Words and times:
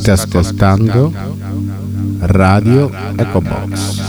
State 0.00 0.10
ascoltando 0.10 1.12
Radio 2.20 2.90
Ecobox. 3.18 4.01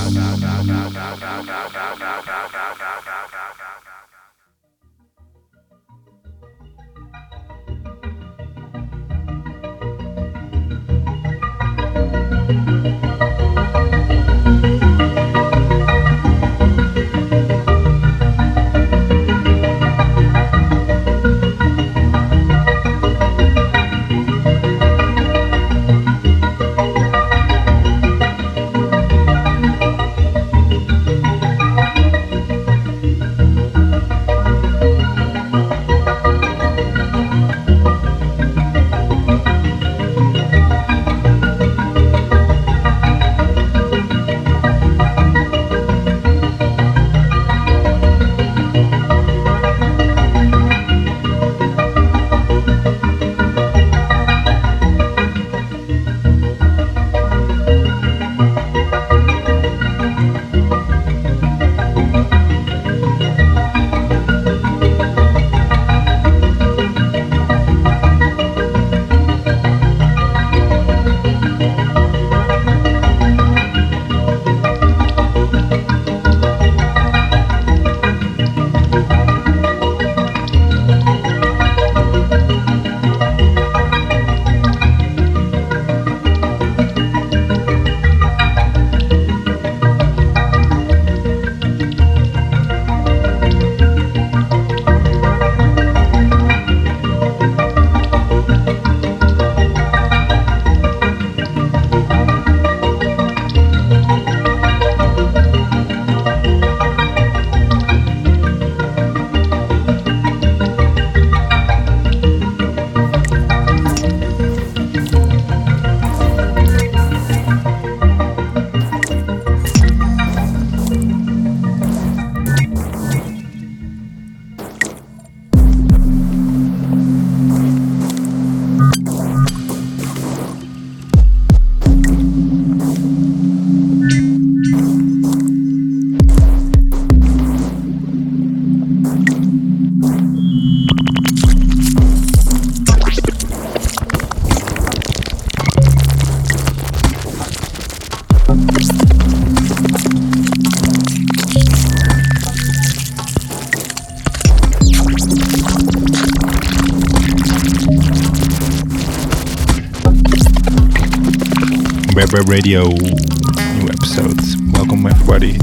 Web 162.33 162.49
Radio, 162.49 162.87
new 162.87 163.87
episodes. 163.89 164.57
Welcome 164.71 165.05
everybody. 165.05 165.55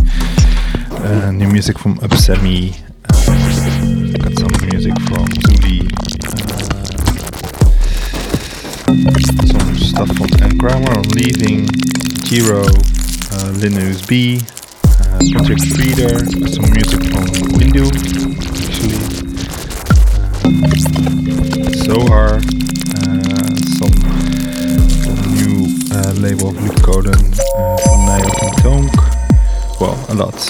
Uh, 0.92 1.32
new 1.32 1.48
music 1.48 1.76
from 1.76 1.98
Upsemi. 1.98 2.76
Uh, 3.10 4.16
got 4.19 4.38
some 4.38 4.69
music 4.70 4.94
from 5.08 5.26
Zuli. 5.42 5.91
Uh, 8.86 8.94
some 9.48 9.76
stuff 9.76 10.16
from 10.16 10.31
N 10.41 10.60
on 10.94 11.03
Leaving, 11.08 11.66
Giro, 12.22 12.62
uh, 12.62 13.52
Linus 13.58 14.06
B, 14.06 14.41
uh, 14.84 15.19
Project 15.32 15.62
Reader, 15.76 16.25
some 16.47 16.70
music 16.70 17.02
from 17.10 17.50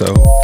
so 0.01 0.40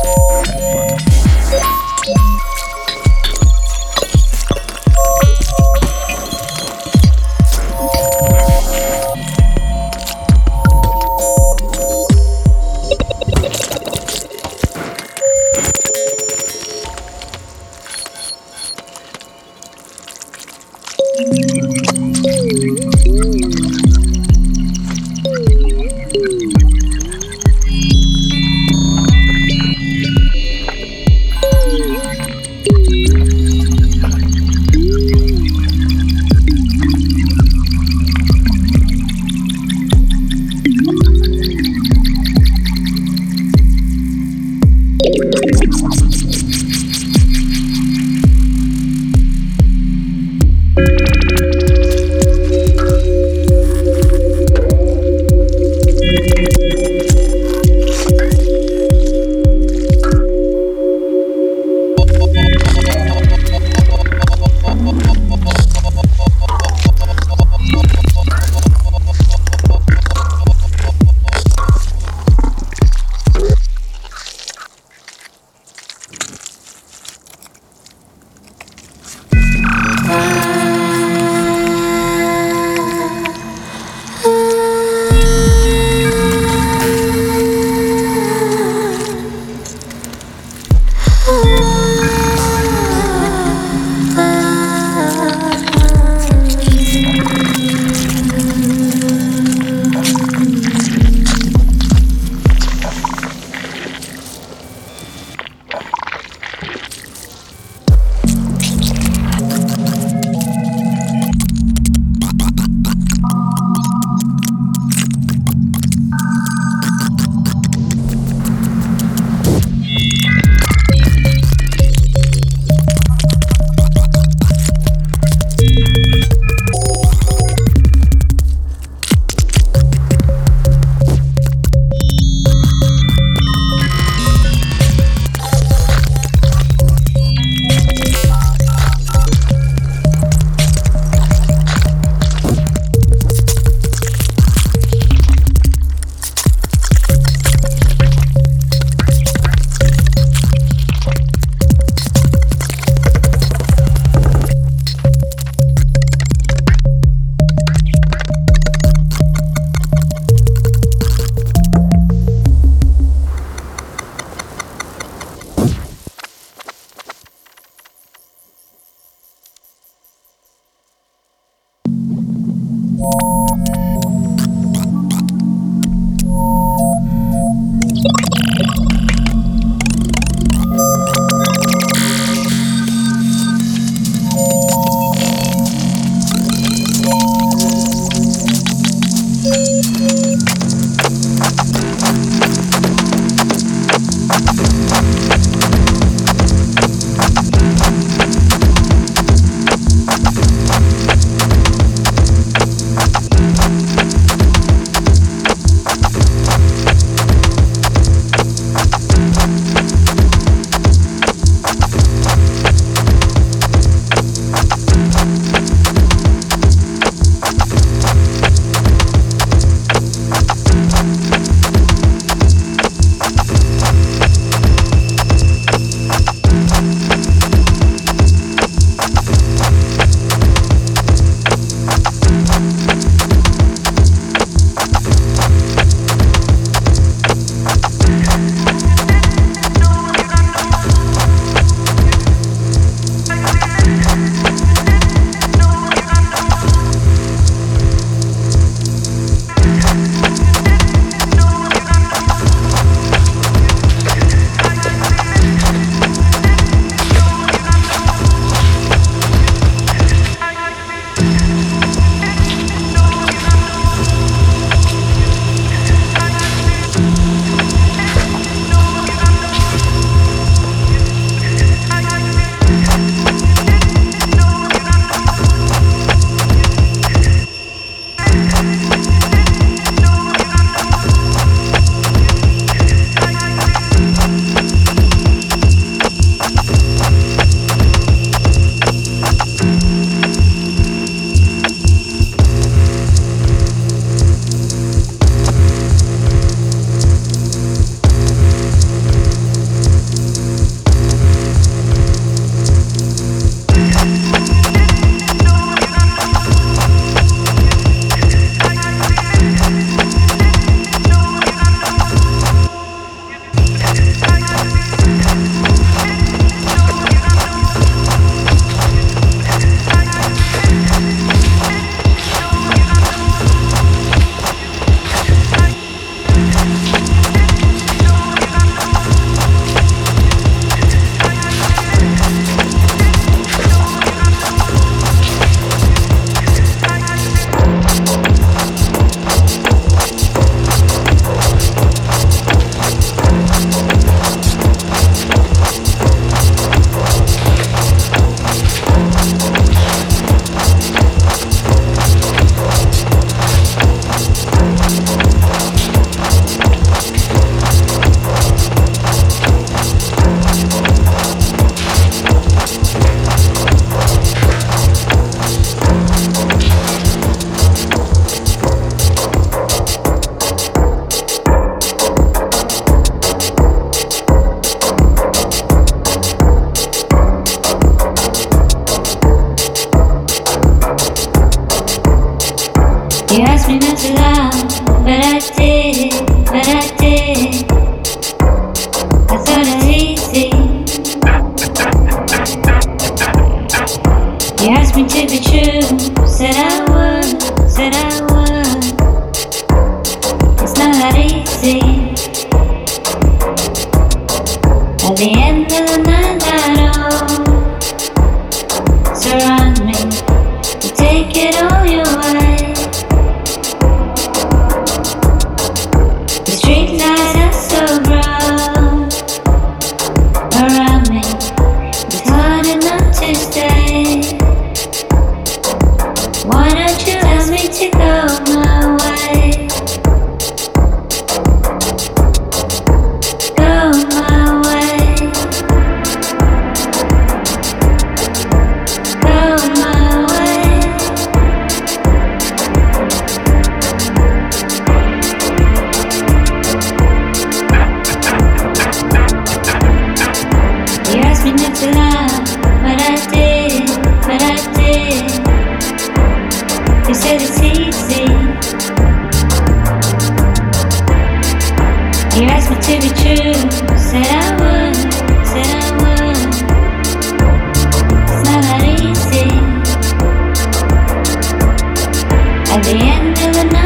At 472.77 472.85
the 472.85 472.91
end 472.91 473.39
of 473.39 473.55
the 473.55 473.65
night. 473.73 473.86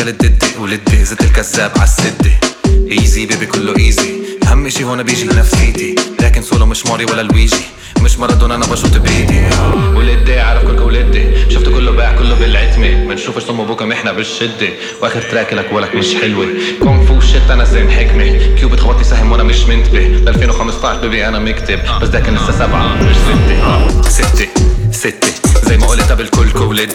ما 0.00 0.06
كلت 0.06 0.22
ضدي 0.24 0.56
ولدي 0.58 1.04
زدت 1.04 1.22
الكذاب 1.22 1.70
عالسدي 1.78 2.32
ايزي 2.92 3.26
بيبي 3.26 3.46
كله 3.46 3.76
ايزي 3.76 4.10
أهم 4.46 4.66
إشي 4.66 4.84
هون 4.84 5.02
بيجي 5.02 5.24
نفسيتي 5.24 5.94
لكن 6.20 6.42
سولو 6.42 6.66
مش 6.66 6.86
ماري 6.86 7.04
ولا 7.04 7.22
لويجي. 7.22 7.64
مش 8.00 8.18
مارادونا 8.18 8.54
أنا 8.54 8.66
بشوط 8.66 8.96
بإيدي. 8.96 9.40
ولدي 9.94 10.40
عارف 10.40 10.62
كل 10.62 10.78
ولدي. 10.78 11.50
شفت 11.50 11.64
كله 11.64 11.90
باع 11.90 12.16
كله 12.16 12.34
بالعتمة. 12.34 13.04
بنشوفش 13.04 13.42
صم 13.42 13.60
ابوكم 13.60 13.92
إحنا 13.92 14.12
بالشدة. 14.12 14.68
وآخر 15.02 15.22
تراك 15.22 15.52
لك 15.54 15.72
ولك 15.72 15.94
مش 15.94 16.14
حلوة. 16.14 16.46
كونغ 16.82 17.06
فو 17.06 17.20
شت 17.20 17.50
أنا 17.50 17.64
زين 17.64 17.90
حكمة. 17.90 18.54
كيوب 18.54 18.76
خبطني 18.76 19.04
سهم 19.04 19.32
وأنا 19.32 19.42
مش 19.42 19.60
منتبه. 19.64 19.98
ل 19.98 20.28
2015 20.28 21.00
بيبي 21.00 21.28
أنا 21.28 21.38
مكتب. 21.38 21.78
بس 22.02 22.08
ده 22.08 22.20
كان 22.20 22.34
لسه 22.34 22.52
سبعة 22.52 23.02
مش 23.02 23.16
ستة. 23.16 24.08
ستة 24.08 24.48
ستة. 24.92 25.32
زي 25.68 25.78
ما 25.78 25.86
قلت 25.86 26.12
قبل 26.12 26.28
كل 26.28 26.58
ولدي 26.58 26.94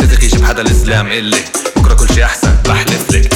رزق 0.00 0.24
يجيب 0.24 0.44
حدا 0.44 0.62
الإسلام 0.62 1.06
اللي 1.06 1.36
بكرة 1.76 1.94
كل 1.94 2.14
شي 2.14 2.24
أحسن. 2.24 2.56
بحلف 2.64 3.10
لك 3.10 3.34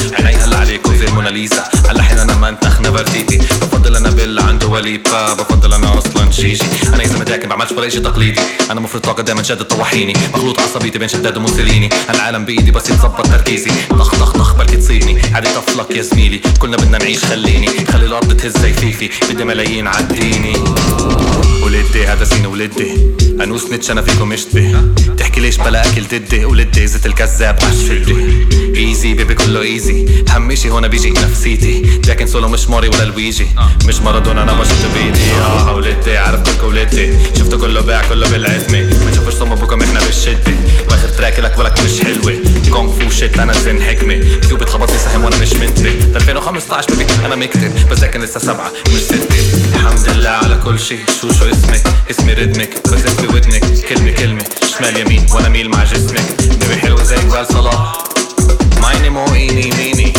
زي 1.01 1.07
الموناليزا. 1.07 1.63
هلا 1.89 2.03
حين 2.03 2.17
أنا 2.17 2.35
منتخ 2.35 2.81
نفرتيتي 2.81 3.37
بفضل 3.37 3.95
أنا 3.95 4.09
بيل 4.09 4.39
عنده 4.39 4.67
وليبا. 4.67 5.33
بفضل 5.33 5.73
أنا 5.73 5.97
أصلا 5.97 6.31
شيشي 6.31 6.63
أنا 6.93 7.03
إذا 7.03 7.19
متاكد 7.19 7.49
بعملش 7.49 7.71
ولا 7.71 7.89
شي 7.89 7.99
تقليدي. 7.99 8.41
أنا 8.71 8.79
مفرد 8.79 9.01
طاقه 9.01 9.23
دايما 9.23 9.43
شادد 9.43 9.63
طواحيني 9.63 10.13
مخلوط 10.33 10.59
عصبيتي 10.59 10.99
بين 10.99 11.07
شداد 11.07 11.37
وموسوليني 11.37 11.89
العالم 12.09 12.45
بإيدي 12.45 12.71
بس 12.71 12.89
يتظبط 12.89 13.27
تركيزي. 13.27 13.71
طخ 13.89 14.15
طخ 14.15 14.31
طخ 14.31 14.55
بركي 14.55 14.77
تصيني 14.77 15.21
عادي 15.33 15.49
طفلك 15.49 15.91
يا 15.97 16.01
زميلي. 16.01 16.41
كلنا 16.59 16.77
بدنا 16.77 16.97
نعيش 16.97 17.25
خليني. 17.25 17.67
خلي 17.91 18.05
الأرض 18.05 18.37
تهز 18.37 18.57
زي 18.57 18.73
فيفي. 18.73 19.09
بدي 19.29 19.43
ملايين 19.43 19.87
عديني. 19.87 20.53
ولدي 21.63 22.07
هذا 22.07 22.23
سين 22.25 22.45
ولدي. 22.45 22.97
أنوس 23.43 23.65
نتش 23.65 23.91
أنا 23.91 24.01
فيكم 24.01 24.33
اشتبه 24.33 24.93
تحكي 25.17 25.41
ليش 25.41 25.57
بلا 25.57 25.89
أكل 25.89 26.03
ضدي؟ 26.03 26.45
ولدي 26.45 26.87
زت 26.87 27.05
الكذاب 27.05 27.59
عالشدي 27.63 28.47
ايزي 28.75 29.13
بيبي 29.13 29.33
كله 29.33 29.61
ايزي 29.61 30.05
إشي 30.51 30.69
هون 30.69 30.87
بيجي 30.91 31.09
نفسيتي. 31.09 32.01
لكن 32.07 32.27
سولو 32.27 32.47
مش 32.47 32.67
ماري 32.67 32.87
ولا 32.87 33.03
لويجي. 33.03 33.47
مش 33.85 33.99
مارادونا 33.99 34.43
أنا 34.43 34.53
بشوط 34.53 34.91
بايدي 34.93 35.31
آه 35.31 35.75
ولدي 35.75 36.17
عارف 36.17 36.61
كل 36.61 36.67
ولدي 36.67 37.13
شفته 37.39 37.57
كله 37.57 37.81
باع 37.81 38.01
كله 38.09 38.29
بالعتمة 38.29 38.81
ما 38.81 39.11
نشوفش 39.11 39.33
صم 39.33 39.51
أبوكم 39.51 39.81
إحنا 39.81 39.99
بالشدة. 39.99 40.53
وآخر 40.89 41.09
تراك 41.09 41.39
لك 41.39 41.57
ولك 41.59 41.79
مش 41.79 42.01
حلوة. 42.01 42.33
كونغ 42.73 42.99
فو 42.99 43.09
شيت 43.09 43.39
أنا 43.39 43.53
زين 43.53 43.81
حكمة. 43.81 44.39
كيوب 44.47 44.61
اتخبط 44.61 44.91
لي 44.91 44.97
سهم 44.97 45.23
وأنا 45.23 45.37
مش 45.37 45.53
منتبه 45.53 46.15
2015 46.15 46.89
بيبي 46.95 47.25
أنا 47.25 47.35
مكتب 47.35 47.89
بس 47.91 48.03
كان 48.03 48.21
لسه 48.21 48.39
سبعة 48.39 48.71
مش 48.95 49.01
ستة. 49.01 49.35
الحمد 49.75 50.09
لله 50.09 50.29
على 50.29 50.59
كل 50.65 50.79
شي 50.79 50.97
شو 51.21 51.31
شو 51.33 51.45
اسمك؟ 51.45 51.81
اسمي 52.11 52.33
ردمك 52.33 52.69
بزف 52.85 53.21
بودنك 53.31 53.63
كلمة 53.89 54.11
كلمة. 54.11 54.43
شمال 54.77 54.97
يمين 54.99 55.25
وأنا 55.33 55.49
ميل 55.49 55.69
مع 55.69 55.83
جسمك. 55.83 56.21
بيبي 56.39 56.75
حلوة 56.81 57.03
زي 57.03 57.15
جبال 57.15 57.47
صلاح. 57.47 57.93
مايني 58.81 59.09
مو 59.09 59.33
إيني 59.33 59.69
ميني. 59.77 60.13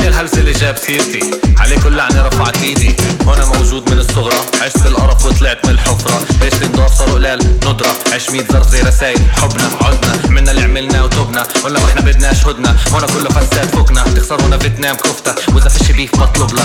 مين 0.00 0.08
الهلس 0.08 0.34
اللي 0.34 0.52
جاب 0.52 0.76
سيرتي؟ 0.76 1.20
عليه 1.58 1.78
كل 1.78 1.96
لعنة 1.96 2.26
رفعت 2.26 2.62
ايدي. 2.62 2.96
هنا 3.26 3.44
موجود 3.44 3.90
من 3.90 3.98
الصغرى. 3.98 4.36
عشت 4.60 4.86
القرف 4.86 5.24
وطلعت 5.24 5.66
من 5.66 5.72
الحفرة. 5.72 6.26
ليش 6.42 6.54
تنضاف 6.54 6.98
صاروا 6.98 7.14
قلال 7.14 7.38
ندرة. 7.66 7.94
عش 8.12 8.30
ميت 8.30 8.52
ظرف 8.52 8.68
زي 8.68 8.80
رسايل 8.82 9.18
حبنا. 9.32 9.70
عدنا. 9.82 10.30
منا 10.30 10.50
اللي 10.50 10.62
عملنا 10.62 11.02
وتوبنا. 11.02 11.42
قلنا 11.42 11.78
وإحنا 11.80 12.00
بدناش 12.00 12.46
هدنا 12.46 12.76
هنا 12.92 13.06
كله 13.06 13.30
فساد 13.30 13.68
فكنا 13.68 14.02
تخسرونا 14.02 14.58
فيتنام 14.58 14.96
كفتة. 14.96 15.54
وإذا 15.54 15.68
فيش 15.68 15.90
بيف 15.90 16.14
مطلوب 16.14 16.54
لك 16.54 16.64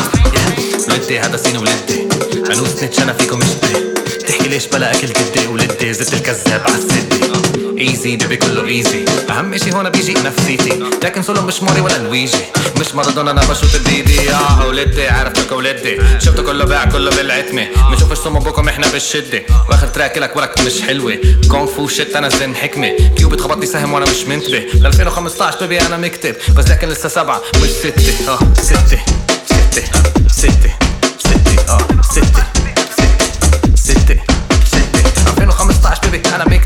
ولدي 0.90 1.20
هذا 1.20 1.38
سين 1.38 1.58
ولدي. 1.58 2.08
عنوس 2.50 2.84
نتش 2.84 3.00
أنا 3.00 3.14
فيكم 3.14 3.42
اشتري 3.42 3.94
تحكي 4.28 4.48
ليش 4.48 4.66
بلا 4.66 4.92
أكل 4.92 5.08
جدي 5.08 5.48
ولدي؟ 5.48 5.94
زدت 5.94 6.14
الكذاب 6.14 6.62
عالسدي 6.62 7.35
ايزي 7.90 8.16
بيبي 8.18 8.36
كله 8.38 8.68
ايزي 8.68 9.06
أهم 9.30 9.54
إشي 9.54 9.74
هون 9.74 9.90
بيجي 9.90 10.14
نفسيتي. 10.14 10.70
لكن 11.04 11.24
سولو 11.24 11.42
مش 11.42 11.64
موري 11.64 11.82
ولا 11.82 11.98
لويجي. 11.98 12.38
مش 12.80 12.96
مارادونا 12.96 13.32
أنا 13.32 13.42
بشوت 13.42 13.76
الديدي. 13.76 14.32
آه 14.32 14.68
ولدي 14.68 15.08
عرفتك 15.08 15.52
ولدي. 15.52 15.98
شفته 16.20 16.44
كله 16.44 16.66
باع 16.66 16.86
كله 16.86 17.12
بالعتمة. 17.12 17.68
بنشوفش 17.92 18.18
سم 18.18 18.40
بكم 18.40 18.70
إحنا 18.70 18.88
بالشدة. 18.88 19.42
وآخر 19.70 19.88
تراك 19.88 20.18
لك 20.18 20.36
ورك 20.36 20.62
مش 20.62 20.82
حلوة. 20.82 21.18
كونغ 21.52 21.66
فو 21.66 21.88
شيت 21.88 22.16
أنا 22.16 22.30
زن 22.30 22.56
حكمة. 22.56 22.92
كيو 23.18 23.30
بتخبطني 23.30 23.66
سهم 23.66 23.94
وأنا 23.94 24.06
مش 24.12 24.24
منتبه. 24.28 24.60
ل 24.74 24.86
2015 24.86 25.60
بيبي 25.60 25.82
أنا 25.82 25.98
مكتب. 25.98 26.36
بس 26.58 26.68
لكن 26.68 26.88
لسه 26.88 27.10
سبعة 27.10 27.42
مش 27.64 27.70
ستة. 27.70 28.32
آه 28.32 28.40
ستة. 28.62 29.00
ستة. 29.46 29.84
ستة. 30.32 30.72
ستة. 31.20 31.70
آه 31.70 31.88
ستة. 32.12 32.44
ستة. 33.76 34.18
ستة. 34.66 35.16
2015 35.28 36.02
بيبي 36.12 36.30
أنا 36.36 36.46
مكتب. 36.46 36.65